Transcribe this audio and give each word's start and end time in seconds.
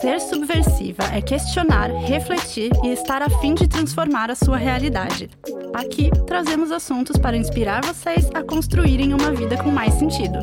Ser 0.00 0.18
subversiva 0.18 1.02
é 1.12 1.20
questionar, 1.20 1.90
refletir 1.90 2.72
e 2.82 2.88
estar 2.88 3.20
a 3.20 3.28
fim 3.38 3.52
de 3.52 3.68
transformar 3.68 4.30
a 4.30 4.34
sua 4.34 4.56
realidade. 4.56 5.28
Aqui 5.74 6.10
trazemos 6.26 6.72
assuntos 6.72 7.18
para 7.18 7.36
inspirar 7.36 7.84
vocês 7.84 8.30
a 8.32 8.42
construírem 8.42 9.12
uma 9.12 9.30
vida 9.30 9.62
com 9.62 9.70
mais 9.70 9.92
sentido. 9.92 10.38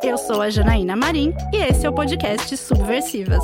Eu 0.00 0.16
sou 0.16 0.40
a 0.40 0.48
Janaína 0.48 0.94
Marim 0.94 1.34
e 1.52 1.56
esse 1.56 1.84
é 1.84 1.90
o 1.90 1.92
podcast 1.92 2.56
Subversivas. 2.56 3.42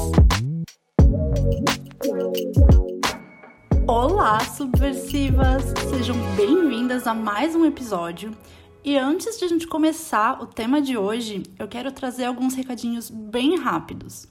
Olá, 3.88 4.38
subversivas! 4.44 5.64
Sejam 5.90 6.16
bem-vindas 6.36 7.08
a 7.08 7.14
mais 7.14 7.56
um 7.56 7.64
episódio. 7.64 8.30
E 8.84 8.96
antes 8.96 9.36
de 9.36 9.44
a 9.44 9.48
gente 9.48 9.66
começar 9.66 10.40
o 10.40 10.46
tema 10.46 10.80
de 10.80 10.96
hoje, 10.96 11.42
eu 11.58 11.66
quero 11.66 11.90
trazer 11.90 12.24
alguns 12.24 12.54
recadinhos 12.54 13.10
bem 13.10 13.58
rápidos. 13.58 14.28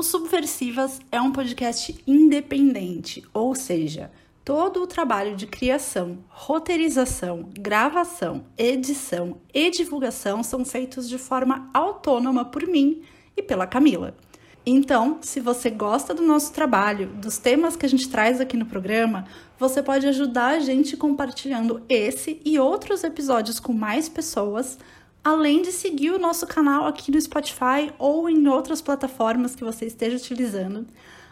O 0.00 0.02
Subversivas 0.02 0.98
é 1.12 1.20
um 1.20 1.30
podcast 1.30 1.94
independente, 2.06 3.22
ou 3.34 3.54
seja, 3.54 4.10
todo 4.42 4.82
o 4.82 4.86
trabalho 4.86 5.36
de 5.36 5.46
criação, 5.46 6.24
roteirização, 6.30 7.50
gravação, 7.52 8.46
edição 8.56 9.36
e 9.52 9.70
divulgação 9.70 10.42
são 10.42 10.64
feitos 10.64 11.06
de 11.06 11.18
forma 11.18 11.68
autônoma 11.74 12.46
por 12.46 12.66
mim 12.66 13.02
e 13.36 13.42
pela 13.42 13.66
Camila. 13.66 14.16
Então, 14.64 15.18
se 15.20 15.38
você 15.38 15.68
gosta 15.68 16.14
do 16.14 16.22
nosso 16.22 16.50
trabalho, 16.54 17.08
dos 17.08 17.36
temas 17.36 17.76
que 17.76 17.84
a 17.84 17.88
gente 17.88 18.08
traz 18.08 18.40
aqui 18.40 18.56
no 18.56 18.64
programa, 18.64 19.26
você 19.58 19.82
pode 19.82 20.06
ajudar 20.06 20.52
a 20.52 20.60
gente 20.60 20.96
compartilhando 20.96 21.82
esse 21.90 22.40
e 22.42 22.58
outros 22.58 23.04
episódios 23.04 23.60
com 23.60 23.74
mais 23.74 24.08
pessoas 24.08 24.78
além 25.22 25.62
de 25.62 25.72
seguir 25.72 26.10
o 26.10 26.18
nosso 26.18 26.46
canal 26.46 26.86
aqui 26.86 27.10
no 27.10 27.20
Spotify 27.20 27.92
ou 27.98 28.28
em 28.28 28.46
outras 28.48 28.80
plataformas 28.80 29.54
que 29.54 29.64
você 29.64 29.86
esteja 29.86 30.16
utilizando, 30.16 30.86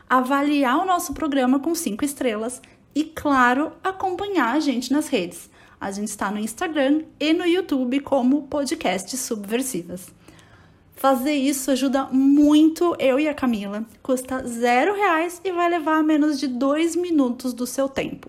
avaliar 0.09 0.79
o 0.79 0.87
nosso 0.87 1.13
programa 1.15 1.59
com 1.59 1.75
cinco 1.75 2.05
estrelas 2.05 2.61
e, 2.95 3.05
claro, 3.05 3.73
acompanhar 3.83 4.55
a 4.55 4.61
gente 4.61 4.93
nas 4.93 5.09
redes. 5.09 5.51
A 5.81 5.91
gente 5.91 6.09
está 6.09 6.31
no 6.31 6.39
Instagram 6.39 7.03
e 7.21 7.33
no 7.33 7.47
YouTube 7.47 8.01
como 8.01 8.43
Podcast 8.43 9.17
Subversivas. 9.17 10.13
Fazer 10.97 11.35
isso 11.35 11.71
ajuda 11.71 12.07
muito 12.07 12.97
eu 12.99 13.21
e 13.21 13.29
a 13.29 13.35
Camila. 13.35 13.85
Custa 14.03 14.45
zero 14.45 14.95
reais 14.95 15.41
e 15.45 15.53
vai 15.53 15.69
levar 15.69 16.03
menos 16.03 16.41
de 16.41 16.49
dois 16.49 16.97
minutos 16.97 17.55
do 17.55 17.65
seu 17.65 17.89
tempo. 17.89 18.29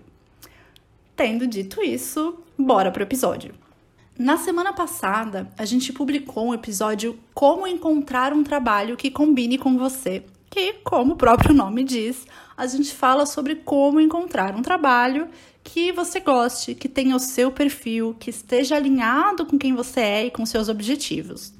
Tendo 1.16 1.48
dito 1.48 1.82
isso, 1.82 2.38
bora 2.56 2.92
pro 2.92 3.02
episódio. 3.02 3.52
Na 4.20 4.36
semana 4.36 4.70
passada, 4.70 5.50
a 5.56 5.64
gente 5.64 5.94
publicou 5.94 6.48
um 6.48 6.52
episódio 6.52 7.18
Como 7.32 7.66
Encontrar 7.66 8.34
um 8.34 8.44
Trabalho 8.44 8.94
que 8.94 9.10
Combine 9.10 9.56
com 9.56 9.78
Você, 9.78 10.24
que, 10.50 10.74
como 10.84 11.14
o 11.14 11.16
próprio 11.16 11.54
nome 11.54 11.82
diz, 11.82 12.26
a 12.54 12.66
gente 12.66 12.92
fala 12.94 13.24
sobre 13.24 13.56
como 13.56 13.98
encontrar 13.98 14.54
um 14.54 14.60
trabalho 14.60 15.26
que 15.64 15.90
você 15.90 16.20
goste, 16.20 16.74
que 16.74 16.86
tenha 16.86 17.16
o 17.16 17.18
seu 17.18 17.50
perfil, 17.50 18.14
que 18.20 18.28
esteja 18.28 18.76
alinhado 18.76 19.46
com 19.46 19.58
quem 19.58 19.74
você 19.74 20.00
é 20.00 20.26
e 20.26 20.30
com 20.30 20.44
seus 20.44 20.68
objetivos. 20.68 21.54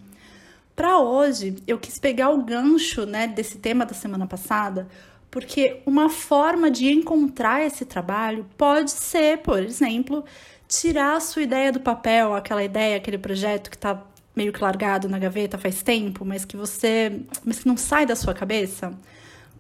Para 0.76 0.98
hoje, 0.98 1.56
eu 1.66 1.78
quis 1.78 1.98
pegar 1.98 2.28
o 2.28 2.42
gancho 2.42 3.06
né, 3.06 3.26
desse 3.26 3.56
tema 3.56 3.86
da 3.86 3.94
semana 3.94 4.26
passada, 4.26 4.86
porque 5.30 5.80
uma 5.86 6.10
forma 6.10 6.70
de 6.70 6.92
encontrar 6.92 7.64
esse 7.64 7.86
trabalho 7.86 8.44
pode 8.58 8.90
ser, 8.90 9.38
por 9.38 9.62
exemplo, 9.62 10.26
tirar 10.70 11.16
a 11.16 11.20
sua 11.20 11.42
ideia 11.42 11.72
do 11.72 11.80
papel, 11.80 12.32
aquela 12.32 12.62
ideia, 12.62 12.96
aquele 12.96 13.18
projeto 13.18 13.68
que 13.68 13.76
está 13.76 14.00
meio 14.36 14.52
que 14.52 14.62
largado 14.62 15.08
na 15.08 15.18
gaveta 15.18 15.58
faz 15.58 15.82
tempo, 15.82 16.24
mas 16.24 16.44
que 16.44 16.56
você 16.56 17.22
mas 17.44 17.58
que 17.58 17.66
não 17.66 17.76
sai 17.76 18.06
da 18.06 18.14
sua 18.14 18.32
cabeça, 18.32 18.96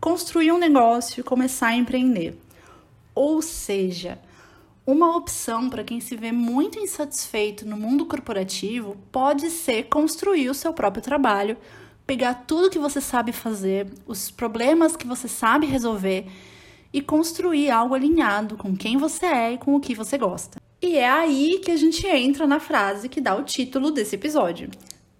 construir 0.00 0.52
um 0.52 0.58
negócio 0.58 1.20
e 1.20 1.24
começar 1.24 1.68
a 1.68 1.76
empreender. 1.76 2.38
Ou 3.12 3.42
seja, 3.42 4.20
uma 4.86 5.16
opção 5.16 5.68
para 5.68 5.82
quem 5.82 6.00
se 6.00 6.16
vê 6.16 6.30
muito 6.30 6.78
insatisfeito 6.78 7.66
no 7.66 7.76
mundo 7.76 8.06
corporativo 8.06 8.96
pode 9.10 9.50
ser 9.50 9.88
construir 9.88 10.48
o 10.48 10.54
seu 10.54 10.72
próprio 10.72 11.02
trabalho, 11.02 11.56
pegar 12.06 12.44
tudo 12.46 12.70
que 12.70 12.78
você 12.78 13.00
sabe 13.00 13.32
fazer, 13.32 13.88
os 14.06 14.30
problemas 14.30 14.96
que 14.96 15.08
você 15.08 15.26
sabe 15.26 15.66
resolver 15.66 16.28
e 16.92 17.02
construir 17.02 17.68
algo 17.68 17.96
alinhado 17.96 18.56
com 18.56 18.76
quem 18.76 18.96
você 18.96 19.26
é 19.26 19.52
e 19.54 19.58
com 19.58 19.74
o 19.74 19.80
que 19.80 19.94
você 19.94 20.16
gosta. 20.16 20.59
E 20.82 20.96
é 20.96 21.08
aí 21.08 21.58
que 21.58 21.70
a 21.70 21.76
gente 21.76 22.06
entra 22.06 22.46
na 22.46 22.58
frase 22.58 23.08
que 23.08 23.20
dá 23.20 23.34
o 23.34 23.42
título 23.42 23.90
desse 23.90 24.14
episódio. 24.14 24.70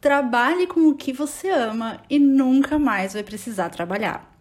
Trabalhe 0.01 0.67
com 0.67 0.89
o 0.89 0.95
que 0.95 1.13
você 1.13 1.51
ama 1.51 2.03
e 2.09 2.19
nunca 2.19 2.79
mais 2.79 3.13
vai 3.13 3.23
precisar 3.23 3.69
trabalhar. 3.69 4.35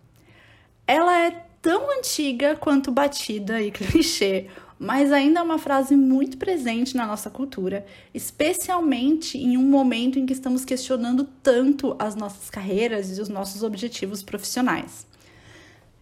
Ela 0.87 1.27
é 1.27 1.31
tão 1.61 1.91
antiga 1.91 2.55
quanto 2.55 2.89
batida 2.89 3.61
e 3.61 3.69
clichê, 3.71 4.47
mas 4.79 5.11
ainda 5.11 5.41
é 5.41 5.43
uma 5.43 5.57
frase 5.57 5.93
muito 5.93 6.37
presente 6.37 6.95
na 6.95 7.05
nossa 7.05 7.29
cultura, 7.29 7.85
especialmente 8.13 9.37
em 9.37 9.57
um 9.57 9.65
momento 9.65 10.17
em 10.17 10.25
que 10.25 10.31
estamos 10.31 10.63
questionando 10.63 11.27
tanto 11.43 11.97
as 11.99 12.15
nossas 12.15 12.49
carreiras 12.49 13.17
e 13.17 13.21
os 13.21 13.27
nossos 13.27 13.61
objetivos 13.61 14.23
profissionais. 14.23 15.05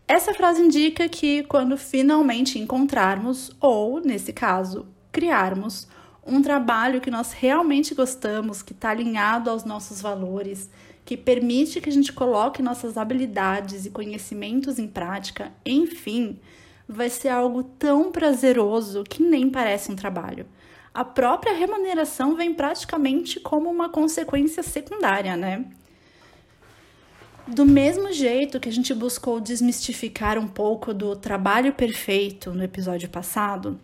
Essa 0.08 0.32
frase 0.36 0.62
indica 0.62 1.10
que 1.10 1.42
quando 1.46 1.76
finalmente 1.76 2.60
encontrarmos, 2.60 3.52
ou 3.60 4.00
nesse 4.00 4.32
caso, 4.32 4.86
criarmos 5.18 5.88
um 6.24 6.44
trabalho 6.44 7.02
que 7.02 7.10
nós 7.10 7.32
realmente 7.32 7.96
gostamos, 7.96 8.62
que 8.62 8.72
está 8.72 8.92
alinhado 8.92 9.50
aos 9.50 9.64
nossos 9.64 10.00
valores, 10.00 10.70
que 11.04 11.18
permite 11.18 11.82
que 11.82 11.90
a 11.90 11.92
gente 11.92 12.14
coloque 12.14 12.62
nossas 12.62 12.98
habilidades 12.98 13.88
e 13.88 13.90
conhecimentos 13.90 14.78
em 14.78 14.88
prática, 14.88 15.52
enfim, 15.66 16.40
vai 16.88 17.10
ser 17.10 17.30
algo 17.30 17.64
tão 17.64 18.12
prazeroso 18.12 19.04
que 19.04 19.24
nem 19.24 19.50
parece 19.50 19.92
um 19.92 19.96
trabalho. 19.96 20.46
A 20.94 21.04
própria 21.04 21.54
remuneração 21.54 22.36
vem 22.36 22.54
praticamente 22.54 23.40
como 23.40 23.72
uma 23.72 23.90
consequência 23.90 24.62
secundária, 24.62 25.36
né? 25.36 25.66
Do 27.48 27.66
mesmo 27.66 28.14
jeito 28.14 28.60
que 28.60 28.70
a 28.70 28.72
gente 28.72 28.94
buscou 28.94 29.40
desmistificar 29.40 30.38
um 30.38 30.48
pouco 30.48 30.94
do 30.94 31.16
trabalho 31.16 31.74
perfeito 31.74 32.54
no 32.54 32.64
episódio 32.64 33.10
passado, 33.10 33.80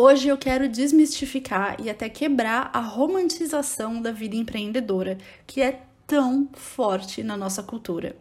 Hoje 0.00 0.28
eu 0.28 0.38
quero 0.38 0.68
desmistificar 0.68 1.76
e 1.82 1.90
até 1.90 2.08
quebrar 2.08 2.70
a 2.72 2.78
romantização 2.78 4.00
da 4.00 4.12
vida 4.12 4.36
empreendedora, 4.36 5.18
que 5.44 5.60
é 5.60 5.82
tão 6.06 6.48
forte 6.52 7.24
na 7.24 7.36
nossa 7.36 7.64
cultura. 7.64 8.14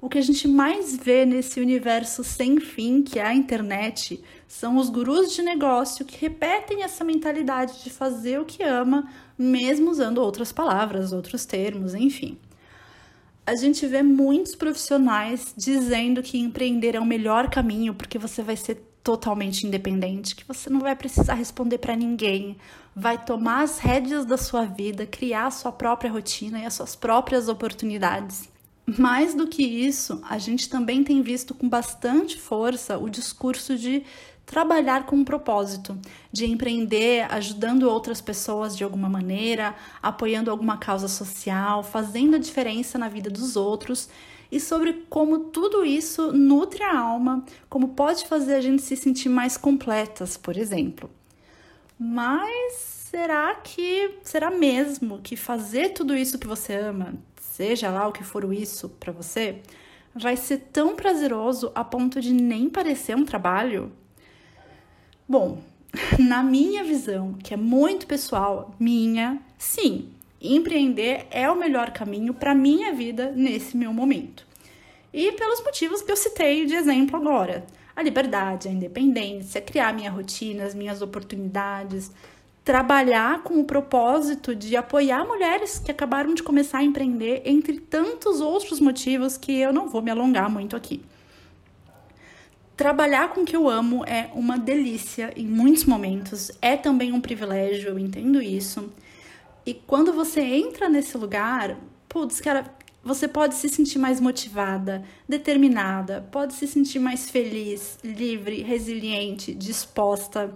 O 0.00 0.08
que 0.08 0.18
a 0.18 0.20
gente 0.20 0.48
mais 0.48 0.96
vê 0.96 1.24
nesse 1.24 1.60
universo 1.60 2.24
sem 2.24 2.58
fim 2.58 3.00
que 3.00 3.20
é 3.20 3.26
a 3.26 3.32
internet 3.32 4.24
são 4.48 4.76
os 4.76 4.90
gurus 4.90 5.32
de 5.32 5.40
negócio 5.40 6.04
que 6.04 6.20
repetem 6.20 6.82
essa 6.82 7.04
mentalidade 7.04 7.84
de 7.84 7.90
fazer 7.90 8.40
o 8.40 8.44
que 8.44 8.64
ama, 8.64 9.08
mesmo 9.38 9.92
usando 9.92 10.18
outras 10.18 10.50
palavras, 10.50 11.12
outros 11.12 11.46
termos, 11.46 11.94
enfim. 11.94 12.36
A 13.46 13.54
gente 13.54 13.86
vê 13.86 14.02
muitos 14.02 14.56
profissionais 14.56 15.54
dizendo 15.56 16.24
que 16.24 16.40
empreender 16.40 16.96
é 16.96 17.00
o 17.00 17.06
melhor 17.06 17.48
caminho 17.48 17.94
porque 17.94 18.18
você 18.18 18.42
vai 18.42 18.56
ser 18.56 18.93
totalmente 19.04 19.66
independente, 19.66 20.34
que 20.34 20.48
você 20.48 20.70
não 20.70 20.80
vai 20.80 20.96
precisar 20.96 21.34
responder 21.34 21.76
para 21.76 21.94
ninguém, 21.94 22.56
vai 22.96 23.22
tomar 23.22 23.62
as 23.62 23.78
rédeas 23.78 24.24
da 24.24 24.38
sua 24.38 24.64
vida, 24.64 25.06
criar 25.06 25.48
a 25.48 25.50
sua 25.50 25.70
própria 25.70 26.10
rotina 26.10 26.58
e 26.60 26.64
as 26.64 26.72
suas 26.72 26.96
próprias 26.96 27.46
oportunidades. 27.46 28.48
Mais 28.86 29.34
do 29.34 29.46
que 29.46 29.62
isso, 29.62 30.22
a 30.28 30.38
gente 30.38 30.70
também 30.70 31.04
tem 31.04 31.20
visto 31.20 31.54
com 31.54 31.68
bastante 31.68 32.38
força 32.38 32.96
o 32.98 33.10
discurso 33.10 33.76
de 33.76 34.02
trabalhar 34.46 35.04
com 35.04 35.16
um 35.16 35.24
propósito, 35.24 35.98
de 36.32 36.46
empreender 36.46 37.26
ajudando 37.30 37.88
outras 37.88 38.20
pessoas 38.20 38.76
de 38.76 38.84
alguma 38.84 39.08
maneira, 39.08 39.74
apoiando 40.02 40.50
alguma 40.50 40.78
causa 40.78 41.08
social, 41.08 41.82
fazendo 41.82 42.36
a 42.36 42.38
diferença 42.38 42.98
na 42.98 43.08
vida 43.08 43.28
dos 43.28 43.56
outros 43.56 44.08
e 44.50 44.60
sobre 44.60 45.04
como 45.08 45.50
tudo 45.50 45.84
isso 45.84 46.32
nutre 46.32 46.82
a 46.82 46.98
alma, 46.98 47.44
como 47.68 47.88
pode 47.88 48.26
fazer 48.26 48.54
a 48.54 48.60
gente 48.60 48.82
se 48.82 48.96
sentir 48.96 49.28
mais 49.28 49.56
completas, 49.56 50.36
por 50.36 50.56
exemplo. 50.56 51.10
Mas 51.98 52.74
será 52.74 53.54
que 53.54 54.18
será 54.22 54.50
mesmo 54.50 55.20
que 55.22 55.36
fazer 55.36 55.90
tudo 55.90 56.16
isso 56.16 56.38
que 56.38 56.46
você 56.46 56.74
ama, 56.74 57.14
seja 57.40 57.90
lá 57.90 58.08
o 58.08 58.12
que 58.12 58.24
for 58.24 58.52
isso 58.52 58.88
para 58.88 59.12
você, 59.12 59.60
vai 60.14 60.36
ser 60.36 60.58
tão 60.72 60.94
prazeroso 60.94 61.70
a 61.74 61.84
ponto 61.84 62.20
de 62.20 62.32
nem 62.32 62.68
parecer 62.68 63.16
um 63.16 63.24
trabalho? 63.24 63.92
Bom, 65.28 65.62
na 66.18 66.42
minha 66.42 66.84
visão, 66.84 67.34
que 67.34 67.54
é 67.54 67.56
muito 67.56 68.06
pessoal, 68.06 68.74
minha, 68.78 69.40
sim, 69.58 70.13
empreender 70.44 71.26
é 71.30 71.50
o 71.50 71.56
melhor 71.56 71.90
caminho 71.90 72.34
para 72.34 72.54
minha 72.54 72.92
vida 72.92 73.32
nesse 73.34 73.76
meu 73.76 73.92
momento. 73.92 74.46
E 75.12 75.32
pelos 75.32 75.62
motivos 75.62 76.02
que 76.02 76.10
eu 76.10 76.16
citei 76.16 76.66
de 76.66 76.74
exemplo 76.74 77.16
agora: 77.16 77.64
a 77.94 78.02
liberdade, 78.02 78.68
a 78.68 78.72
independência, 78.72 79.60
criar 79.60 79.94
minha 79.94 80.10
rotina, 80.10 80.64
as 80.64 80.74
minhas 80.74 81.00
oportunidades, 81.00 82.10
trabalhar 82.64 83.42
com 83.42 83.60
o 83.60 83.64
propósito 83.64 84.54
de 84.54 84.74
apoiar 84.74 85.26
mulheres 85.26 85.78
que 85.78 85.90
acabaram 85.90 86.34
de 86.34 86.42
começar 86.42 86.78
a 86.78 86.84
empreender, 86.84 87.42
entre 87.44 87.78
tantos 87.78 88.40
outros 88.40 88.80
motivos 88.80 89.36
que 89.36 89.52
eu 89.60 89.72
não 89.72 89.88
vou 89.88 90.02
me 90.02 90.10
alongar 90.10 90.50
muito 90.50 90.74
aqui. 90.74 91.02
Trabalhar 92.76 93.28
com 93.28 93.42
o 93.42 93.44
que 93.44 93.54
eu 93.54 93.68
amo 93.68 94.04
é 94.04 94.30
uma 94.34 94.58
delícia 94.58 95.32
em 95.36 95.46
muitos 95.46 95.84
momentos, 95.84 96.50
é 96.60 96.76
também 96.76 97.12
um 97.12 97.20
privilégio, 97.20 97.90
eu 97.90 97.98
entendo 97.98 98.42
isso. 98.42 98.92
E 99.66 99.74
quando 99.74 100.12
você 100.12 100.40
entra 100.40 100.88
nesse 100.88 101.16
lugar, 101.16 101.78
putz, 102.08 102.40
cara, 102.40 102.64
você 103.02 103.26
pode 103.26 103.54
se 103.54 103.68
sentir 103.68 103.98
mais 103.98 104.20
motivada, 104.20 105.04
determinada, 105.28 106.26
pode 106.30 106.54
se 106.54 106.66
sentir 106.66 106.98
mais 106.98 107.30
feliz, 107.30 107.98
livre, 108.02 108.62
resiliente, 108.62 109.54
disposta 109.54 110.54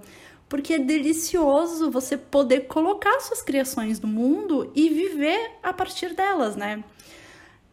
porque 0.48 0.74
é 0.74 0.78
delicioso 0.78 1.90
você 1.90 2.16
poder 2.16 2.62
colocar 2.62 3.20
suas 3.20 3.42
criações 3.42 4.00
no 4.00 4.08
mundo 4.08 4.72
e 4.74 4.88
viver 4.88 5.52
a 5.62 5.72
partir 5.72 6.14
delas, 6.14 6.56
né? 6.56 6.82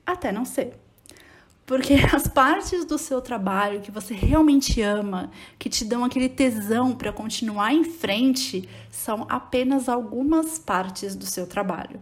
Até 0.06 0.32
não 0.32 0.44
ser. 0.44 0.74
Porque 1.66 1.96
as 2.14 2.28
partes 2.28 2.86
do 2.86 2.98
seu 2.98 3.22
trabalho 3.22 3.82
que 3.82 3.92
você 3.92 4.14
realmente 4.14 4.82
ama, 4.82 5.32
que 5.58 5.70
te 5.70 5.84
dão 5.84 6.04
aquele 6.04 6.30
tesão 6.30 6.94
para 6.94 7.12
continuar 7.12 7.74
em 7.74 7.84
frente, 7.84 8.70
são 8.92 9.26
apenas 9.30 9.90
algumas 9.90 10.60
partes 10.60 11.16
do 11.16 11.26
seu 11.26 11.48
trabalho. 11.48 12.00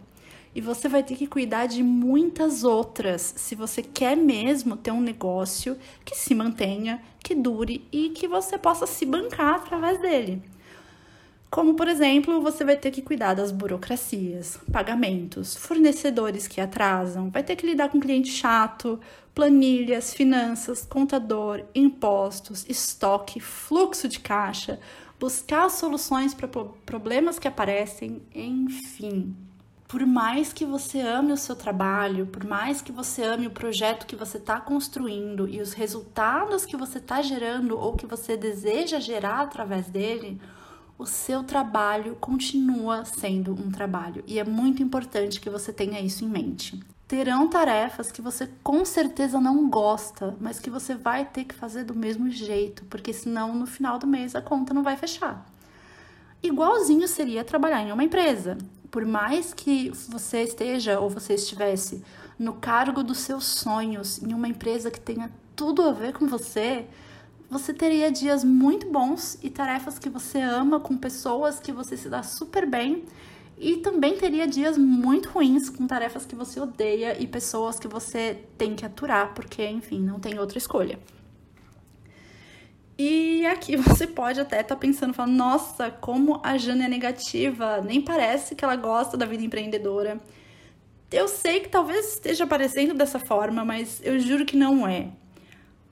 E 0.54 0.60
você 0.60 0.88
vai 0.88 1.02
ter 1.02 1.16
que 1.16 1.26
cuidar 1.26 1.66
de 1.66 1.82
muitas 1.82 2.62
outras 2.62 3.34
se 3.36 3.56
você 3.56 3.82
quer 3.82 4.16
mesmo 4.16 4.76
ter 4.76 4.92
um 4.92 5.00
negócio 5.00 5.76
que 6.04 6.14
se 6.14 6.32
mantenha, 6.32 7.02
que 7.18 7.34
dure 7.34 7.84
e 7.90 8.10
que 8.10 8.28
você 8.28 8.56
possa 8.56 8.86
se 8.86 9.04
bancar 9.04 9.56
através 9.56 10.00
dele. 10.00 10.42
Como, 11.54 11.74
por 11.74 11.86
exemplo, 11.86 12.40
você 12.40 12.64
vai 12.64 12.76
ter 12.76 12.90
que 12.90 13.00
cuidar 13.00 13.34
das 13.34 13.52
burocracias, 13.52 14.58
pagamentos, 14.72 15.54
fornecedores 15.54 16.48
que 16.48 16.60
atrasam, 16.60 17.30
vai 17.30 17.44
ter 17.44 17.54
que 17.54 17.64
lidar 17.64 17.90
com 17.90 18.00
cliente 18.00 18.28
chato, 18.30 18.98
planilhas, 19.32 20.12
finanças, 20.12 20.84
contador, 20.84 21.62
impostos, 21.72 22.68
estoque, 22.68 23.38
fluxo 23.38 24.08
de 24.08 24.18
caixa, 24.18 24.80
buscar 25.20 25.70
soluções 25.70 26.34
para 26.34 26.48
problemas 26.84 27.38
que 27.38 27.46
aparecem, 27.46 28.20
enfim. 28.34 29.32
Por 29.86 30.04
mais 30.04 30.52
que 30.52 30.64
você 30.64 30.98
ame 30.98 31.32
o 31.32 31.36
seu 31.36 31.54
trabalho, 31.54 32.26
por 32.26 32.42
mais 32.42 32.82
que 32.82 32.90
você 32.90 33.22
ame 33.22 33.46
o 33.46 33.52
projeto 33.52 34.06
que 34.06 34.16
você 34.16 34.38
está 34.38 34.58
construindo 34.58 35.48
e 35.48 35.60
os 35.60 35.72
resultados 35.72 36.66
que 36.66 36.76
você 36.76 36.98
está 36.98 37.22
gerando 37.22 37.78
ou 37.78 37.94
que 37.94 38.06
você 38.06 38.36
deseja 38.36 38.98
gerar 38.98 39.42
através 39.42 39.86
dele, 39.86 40.40
o 40.98 41.06
seu 41.06 41.42
trabalho 41.42 42.16
continua 42.20 43.04
sendo 43.04 43.52
um 43.52 43.70
trabalho 43.70 44.22
e 44.26 44.38
é 44.38 44.44
muito 44.44 44.82
importante 44.82 45.40
que 45.40 45.50
você 45.50 45.72
tenha 45.72 46.00
isso 46.00 46.24
em 46.24 46.28
mente. 46.28 46.80
Terão 47.06 47.48
tarefas 47.48 48.10
que 48.10 48.22
você 48.22 48.48
com 48.62 48.84
certeza 48.84 49.40
não 49.40 49.68
gosta, 49.68 50.36
mas 50.40 50.58
que 50.58 50.70
você 50.70 50.94
vai 50.94 51.24
ter 51.24 51.44
que 51.44 51.54
fazer 51.54 51.84
do 51.84 51.94
mesmo 51.94 52.30
jeito, 52.30 52.84
porque 52.86 53.12
senão 53.12 53.54
no 53.54 53.66
final 53.66 53.98
do 53.98 54.06
mês 54.06 54.34
a 54.34 54.40
conta 54.40 54.72
não 54.72 54.82
vai 54.82 54.96
fechar. 54.96 55.44
Igualzinho 56.42 57.06
seria 57.08 57.44
trabalhar 57.44 57.82
em 57.82 57.92
uma 57.92 58.04
empresa. 58.04 58.56
Por 58.90 59.04
mais 59.04 59.52
que 59.52 59.90
você 60.08 60.42
esteja 60.42 61.00
ou 61.00 61.10
você 61.10 61.34
estivesse 61.34 62.02
no 62.38 62.54
cargo 62.54 63.02
dos 63.02 63.18
seus 63.18 63.44
sonhos 63.44 64.22
em 64.22 64.32
uma 64.32 64.48
empresa 64.48 64.90
que 64.90 65.00
tenha 65.00 65.30
tudo 65.54 65.82
a 65.82 65.92
ver 65.92 66.12
com 66.12 66.26
você, 66.26 66.86
você 67.54 67.72
teria 67.72 68.10
dias 68.10 68.42
muito 68.42 68.90
bons 68.90 69.38
e 69.40 69.48
tarefas 69.48 69.96
que 69.96 70.10
você 70.10 70.40
ama 70.40 70.80
com 70.80 70.96
pessoas 70.96 71.60
que 71.60 71.70
você 71.70 71.96
se 71.96 72.08
dá 72.08 72.20
super 72.20 72.66
bem. 72.66 73.04
E 73.56 73.76
também 73.76 74.18
teria 74.18 74.44
dias 74.44 74.76
muito 74.76 75.28
ruins 75.28 75.70
com 75.70 75.86
tarefas 75.86 76.26
que 76.26 76.34
você 76.34 76.58
odeia 76.58 77.16
e 77.22 77.28
pessoas 77.28 77.78
que 77.78 77.86
você 77.86 78.40
tem 78.58 78.74
que 78.74 78.84
aturar, 78.84 79.34
porque, 79.34 79.64
enfim, 79.64 80.00
não 80.00 80.18
tem 80.18 80.36
outra 80.36 80.58
escolha. 80.58 80.98
E 82.98 83.46
aqui 83.46 83.76
você 83.78 84.04
pode 84.04 84.40
até 84.40 84.60
estar 84.60 84.74
tá 84.74 84.80
pensando, 84.80 85.14
falando, 85.14 85.36
nossa, 85.36 85.92
como 85.92 86.40
a 86.42 86.58
Jana 86.58 86.86
é 86.86 86.88
negativa, 86.88 87.80
nem 87.82 88.00
parece 88.00 88.56
que 88.56 88.64
ela 88.64 88.74
gosta 88.74 89.16
da 89.16 89.26
vida 89.26 89.44
empreendedora. 89.44 90.20
Eu 91.08 91.28
sei 91.28 91.60
que 91.60 91.68
talvez 91.68 92.14
esteja 92.14 92.48
parecendo 92.48 92.94
dessa 92.94 93.20
forma, 93.20 93.64
mas 93.64 94.00
eu 94.02 94.18
juro 94.18 94.44
que 94.44 94.56
não 94.56 94.88
é. 94.88 95.12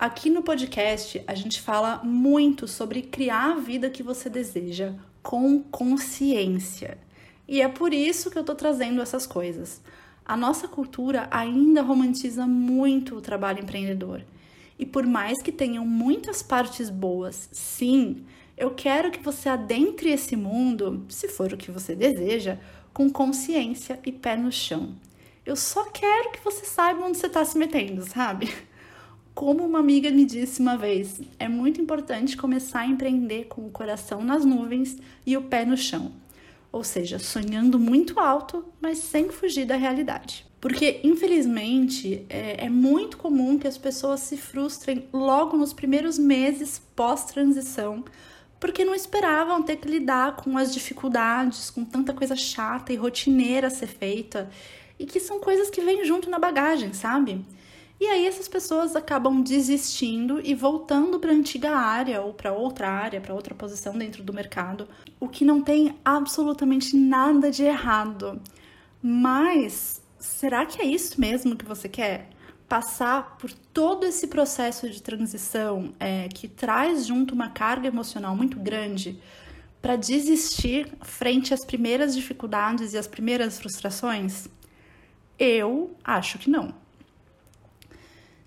Aqui 0.02 0.28
no 0.28 0.42
podcast 0.42 1.22
a 1.28 1.34
gente 1.36 1.60
fala 1.60 2.00
muito 2.02 2.66
sobre 2.66 3.02
criar 3.02 3.52
a 3.52 3.60
vida 3.60 3.88
que 3.88 4.02
você 4.02 4.28
deseja 4.28 4.94
com 5.22 5.62
consciência. 5.62 6.98
E 7.46 7.62
é 7.62 7.68
por 7.68 7.94
isso 7.94 8.28
que 8.28 8.36
eu 8.36 8.42
tô 8.42 8.52
trazendo 8.52 9.00
essas 9.00 9.28
coisas. 9.28 9.80
A 10.24 10.36
nossa 10.36 10.66
cultura 10.66 11.28
ainda 11.30 11.82
romantiza 11.82 12.48
muito 12.48 13.14
o 13.14 13.20
trabalho 13.20 13.62
empreendedor. 13.62 14.24
E 14.76 14.84
por 14.84 15.06
mais 15.06 15.40
que 15.40 15.52
tenham 15.52 15.86
muitas 15.86 16.42
partes 16.42 16.90
boas, 16.90 17.48
sim, 17.52 18.24
eu 18.56 18.72
quero 18.72 19.08
que 19.12 19.22
você 19.22 19.48
adentre 19.48 20.10
esse 20.10 20.34
mundo, 20.34 21.06
se 21.08 21.28
for 21.28 21.52
o 21.52 21.56
que 21.56 21.70
você 21.70 21.94
deseja, 21.94 22.58
com 22.92 23.08
consciência 23.08 24.00
e 24.04 24.10
pé 24.10 24.36
no 24.36 24.50
chão. 24.50 24.96
Eu 25.46 25.54
só 25.54 25.84
quero 25.90 26.32
que 26.32 26.42
você 26.42 26.64
saiba 26.64 27.04
onde 27.04 27.18
você 27.18 27.28
está 27.28 27.44
se 27.44 27.56
metendo, 27.56 28.02
sabe? 28.02 28.52
Como 29.34 29.64
uma 29.64 29.78
amiga 29.78 30.10
me 30.10 30.26
disse 30.26 30.60
uma 30.60 30.76
vez, 30.76 31.20
é 31.38 31.48
muito 31.48 31.80
importante 31.80 32.36
começar 32.36 32.80
a 32.80 32.86
empreender 32.86 33.44
com 33.44 33.66
o 33.66 33.70
coração 33.70 34.22
nas 34.22 34.44
nuvens 34.44 34.98
e 35.26 35.36
o 35.36 35.42
pé 35.42 35.64
no 35.64 35.76
chão. 35.76 36.12
Ou 36.70 36.84
seja, 36.84 37.18
sonhando 37.18 37.78
muito 37.78 38.20
alto, 38.20 38.64
mas 38.80 38.98
sem 38.98 39.30
fugir 39.30 39.64
da 39.64 39.76
realidade. 39.76 40.46
Porque, 40.60 41.00
infelizmente, 41.02 42.24
é, 42.28 42.66
é 42.66 42.68
muito 42.68 43.16
comum 43.16 43.58
que 43.58 43.66
as 43.66 43.76
pessoas 43.76 44.20
se 44.20 44.36
frustrem 44.36 45.08
logo 45.12 45.56
nos 45.56 45.72
primeiros 45.72 46.18
meses 46.18 46.80
pós-transição, 46.94 48.04
porque 48.60 48.84
não 48.84 48.94
esperavam 48.94 49.62
ter 49.62 49.76
que 49.76 49.88
lidar 49.88 50.36
com 50.36 50.56
as 50.56 50.72
dificuldades, 50.72 51.68
com 51.68 51.84
tanta 51.84 52.12
coisa 52.12 52.36
chata 52.36 52.92
e 52.92 52.96
rotineira 52.96 53.66
a 53.66 53.70
ser 53.70 53.88
feita, 53.88 54.48
e 54.98 55.04
que 55.04 55.18
são 55.18 55.40
coisas 55.40 55.68
que 55.68 55.80
vêm 55.80 56.04
junto 56.04 56.30
na 56.30 56.38
bagagem, 56.38 56.92
sabe? 56.92 57.44
E 58.02 58.08
aí 58.08 58.26
essas 58.26 58.48
pessoas 58.48 58.96
acabam 58.96 59.40
desistindo 59.40 60.40
e 60.42 60.56
voltando 60.56 61.20
para 61.20 61.30
a 61.30 61.34
antiga 61.36 61.70
área 61.70 62.20
ou 62.20 62.34
para 62.34 62.52
outra 62.52 62.90
área, 62.90 63.20
para 63.20 63.32
outra 63.32 63.54
posição 63.54 63.96
dentro 63.96 64.24
do 64.24 64.32
mercado, 64.32 64.88
o 65.20 65.28
que 65.28 65.44
não 65.44 65.62
tem 65.62 65.94
absolutamente 66.04 66.96
nada 66.96 67.48
de 67.48 67.62
errado. 67.62 68.42
Mas 69.00 70.02
será 70.18 70.66
que 70.66 70.82
é 70.82 70.84
isso 70.84 71.20
mesmo 71.20 71.54
que 71.54 71.64
você 71.64 71.88
quer? 71.88 72.30
Passar 72.68 73.36
por 73.36 73.52
todo 73.72 74.04
esse 74.04 74.26
processo 74.26 74.90
de 74.90 75.00
transição 75.00 75.94
é, 76.00 76.26
que 76.26 76.48
traz 76.48 77.06
junto 77.06 77.36
uma 77.36 77.50
carga 77.50 77.86
emocional 77.86 78.34
muito 78.34 78.58
grande 78.58 79.16
para 79.80 79.94
desistir 79.94 80.92
frente 81.02 81.54
às 81.54 81.64
primeiras 81.64 82.16
dificuldades 82.16 82.94
e 82.94 82.98
às 82.98 83.06
primeiras 83.06 83.60
frustrações? 83.60 84.48
Eu 85.38 85.94
acho 86.02 86.36
que 86.36 86.50
não. 86.50 86.81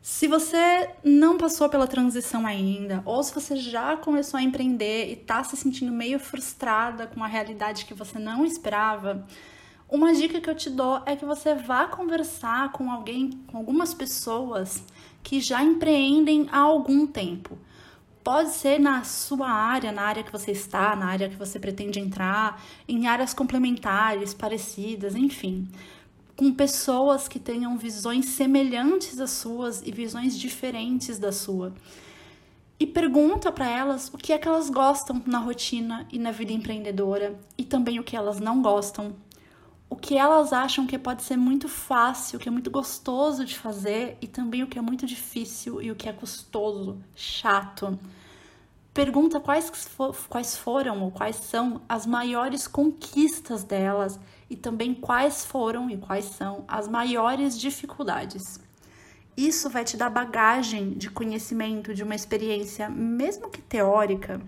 Se 0.07 0.27
você 0.27 0.91
não 1.03 1.35
passou 1.35 1.67
pela 1.67 1.87
transição 1.87 2.45
ainda, 2.45 3.01
ou 3.05 3.23
se 3.23 3.33
você 3.33 3.55
já 3.55 3.97
começou 3.97 4.37
a 4.37 4.43
empreender 4.43 5.09
e 5.09 5.13
está 5.13 5.43
se 5.43 5.57
sentindo 5.57 5.91
meio 5.91 6.19
frustrada 6.19 7.07
com 7.07 7.23
a 7.23 7.27
realidade 7.27 7.85
que 7.85 7.93
você 7.95 8.19
não 8.19 8.45
esperava, 8.45 9.25
uma 9.89 10.13
dica 10.13 10.39
que 10.39 10.47
eu 10.47 10.53
te 10.53 10.69
dou 10.69 11.01
é 11.07 11.15
que 11.15 11.25
você 11.25 11.55
vá 11.55 11.87
conversar 11.87 12.71
com 12.71 12.91
alguém, 12.91 13.31
com 13.47 13.57
algumas 13.57 13.95
pessoas 13.95 14.83
que 15.23 15.39
já 15.39 15.63
empreendem 15.63 16.47
há 16.51 16.59
algum 16.59 17.07
tempo. 17.07 17.57
Pode 18.23 18.51
ser 18.51 18.79
na 18.79 19.03
sua 19.03 19.49
área, 19.49 19.91
na 19.91 20.03
área 20.03 20.23
que 20.23 20.31
você 20.31 20.51
está, 20.51 20.95
na 20.95 21.07
área 21.07 21.29
que 21.29 21.35
você 21.35 21.59
pretende 21.59 21.99
entrar, 21.99 22.61
em 22.87 23.07
áreas 23.07 23.33
complementares, 23.33 24.35
parecidas, 24.35 25.15
enfim 25.15 25.67
com 26.35 26.53
pessoas 26.53 27.27
que 27.27 27.39
tenham 27.39 27.77
visões 27.77 28.25
semelhantes 28.25 29.19
às 29.19 29.31
suas 29.31 29.81
e 29.81 29.91
visões 29.91 30.37
diferentes 30.37 31.17
da 31.17 31.31
sua. 31.31 31.73
E 32.77 32.85
pergunta 32.85 33.51
para 33.53 33.69
elas 33.69 34.09
o 34.13 34.17
que 34.17 34.33
é 34.33 34.37
que 34.37 34.47
elas 34.47 34.69
gostam 34.69 35.21
na 35.25 35.39
rotina 35.39 36.05
e 36.11 36.19
na 36.19 36.31
vida 36.31 36.51
empreendedora 36.51 37.39
e 37.57 37.63
também 37.63 37.99
o 37.99 38.03
que 38.03 38.17
elas 38.17 38.39
não 38.39 38.61
gostam. 38.61 39.15
O 39.89 39.95
que 39.95 40.17
elas 40.17 40.51
acham 40.51 40.85
que 40.85 40.97
pode 40.97 41.23
ser 41.23 41.37
muito 41.37 41.69
fácil, 41.69 42.37
que 42.37 42.49
é 42.49 42.51
muito 42.51 42.69
gostoso 42.69 43.45
de 43.45 43.57
fazer 43.57 44.17
e 44.19 44.27
também 44.27 44.61
o 44.61 44.67
que 44.67 44.77
é 44.77 44.81
muito 44.81 45.05
difícil 45.05 45.81
e 45.81 45.89
o 45.89 45.95
que 45.95 46.09
é 46.09 46.11
custoso, 46.11 46.97
chato. 47.15 47.97
Pergunta 48.93 49.39
quais, 49.39 49.71
quais 50.27 50.57
foram 50.57 51.01
ou 51.01 51.11
quais 51.11 51.37
são 51.37 51.81
as 51.87 52.05
maiores 52.05 52.67
conquistas 52.67 53.63
delas 53.63 54.19
e 54.49 54.55
também 54.55 54.93
quais 54.93 55.45
foram 55.45 55.89
e 55.89 55.97
quais 55.97 56.25
são 56.25 56.63
as 56.67 56.87
maiores 56.87 57.57
dificuldades. 57.59 58.59
Isso 59.35 59.69
vai 59.69 59.83
te 59.83 59.97
dar 59.97 60.09
bagagem 60.09 60.91
de 60.91 61.09
conhecimento, 61.09 61.93
de 61.93 62.03
uma 62.03 62.15
experiência, 62.15 62.89
mesmo 62.89 63.49
que 63.49 63.61
teórica, 63.61 64.39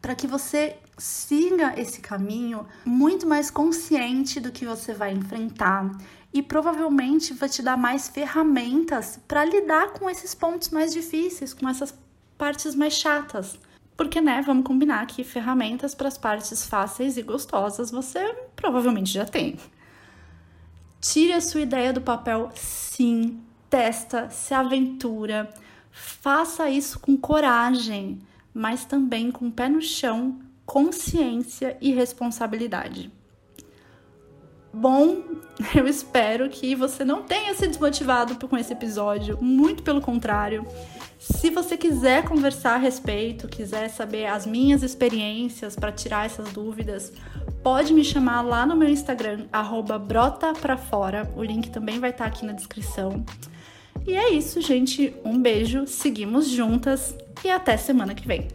para 0.00 0.14
que 0.14 0.26
você 0.26 0.76
siga 0.98 1.72
esse 1.80 2.00
caminho 2.00 2.66
muito 2.84 3.26
mais 3.26 3.50
consciente 3.50 4.40
do 4.40 4.52
que 4.52 4.66
você 4.66 4.92
vai 4.92 5.12
enfrentar 5.12 5.90
e 6.34 6.42
provavelmente 6.42 7.32
vai 7.32 7.48
te 7.48 7.62
dar 7.62 7.76
mais 7.76 8.08
ferramentas 8.08 9.18
para 9.26 9.44
lidar 9.44 9.92
com 9.92 10.08
esses 10.10 10.34
pontos 10.34 10.70
mais 10.70 10.92
difíceis, 10.92 11.54
com 11.54 11.68
essas 11.68 11.94
partes 12.36 12.74
mais 12.74 12.94
chatas. 12.94 13.58
Porque, 13.96 14.20
né, 14.20 14.42
vamos 14.44 14.64
combinar 14.64 15.06
que 15.06 15.22
ferramentas 15.22 15.94
para 15.94 16.08
as 16.08 16.18
partes 16.18 16.66
fáceis 16.66 17.16
e 17.16 17.22
gostosas 17.22 17.90
você 17.90 18.34
provavelmente 18.56 19.12
já 19.12 19.24
tem. 19.24 19.56
Tire 21.00 21.32
a 21.32 21.40
sua 21.40 21.60
ideia 21.60 21.92
do 21.92 22.00
papel, 22.00 22.50
sim, 22.54 23.40
testa, 23.68 24.30
se 24.30 24.54
aventura, 24.54 25.52
faça 25.90 26.70
isso 26.70 26.98
com 27.00 27.16
coragem, 27.16 28.20
mas 28.54 28.84
também 28.84 29.30
com 29.30 29.50
pé 29.50 29.68
no 29.68 29.82
chão, 29.82 30.40
consciência 30.64 31.76
e 31.80 31.92
responsabilidade. 31.92 33.10
Bom, 34.72 35.22
eu 35.76 35.86
espero 35.86 36.48
que 36.48 36.74
você 36.74 37.04
não 37.04 37.22
tenha 37.22 37.54
se 37.54 37.66
desmotivado 37.66 38.48
com 38.48 38.56
esse 38.56 38.72
episódio, 38.72 39.38
muito 39.42 39.82
pelo 39.82 40.00
contrário. 40.00 40.66
Se 41.22 41.50
você 41.50 41.76
quiser 41.76 42.24
conversar 42.24 42.74
a 42.74 42.78
respeito, 42.78 43.46
quiser 43.46 43.88
saber 43.88 44.26
as 44.26 44.44
minhas 44.44 44.82
experiências 44.82 45.76
para 45.76 45.92
tirar 45.92 46.26
essas 46.26 46.52
dúvidas, 46.52 47.12
pode 47.62 47.94
me 47.94 48.02
chamar 48.02 48.42
lá 48.42 48.66
no 48.66 48.74
meu 48.74 48.88
Instagram, 48.88 49.46
@brota_pra_fora. 50.04 51.32
O 51.36 51.44
link 51.44 51.70
também 51.70 52.00
vai 52.00 52.10
estar 52.10 52.24
tá 52.24 52.28
aqui 52.28 52.44
na 52.44 52.52
descrição. 52.52 53.24
E 54.04 54.16
é 54.16 54.30
isso, 54.30 54.60
gente. 54.60 55.14
Um 55.24 55.40
beijo, 55.40 55.86
seguimos 55.86 56.48
juntas 56.48 57.16
e 57.44 57.48
até 57.48 57.76
semana 57.76 58.16
que 58.16 58.26
vem. 58.26 58.48